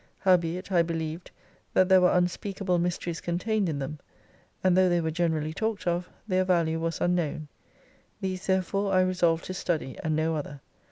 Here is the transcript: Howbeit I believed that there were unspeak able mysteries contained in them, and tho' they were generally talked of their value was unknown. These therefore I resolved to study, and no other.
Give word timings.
Howbeit 0.17 0.71
I 0.71 0.81
believed 0.81 1.29
that 1.75 1.87
there 1.87 2.01
were 2.01 2.09
unspeak 2.11 2.59
able 2.59 2.79
mysteries 2.79 3.21
contained 3.21 3.69
in 3.69 3.77
them, 3.77 3.99
and 4.63 4.75
tho' 4.75 4.89
they 4.89 4.99
were 4.99 5.11
generally 5.11 5.53
talked 5.53 5.85
of 5.85 6.09
their 6.27 6.43
value 6.43 6.79
was 6.79 6.99
unknown. 7.01 7.49
These 8.19 8.47
therefore 8.47 8.93
I 8.93 9.01
resolved 9.01 9.45
to 9.45 9.53
study, 9.53 9.95
and 10.03 10.15
no 10.15 10.35
other. 10.35 10.59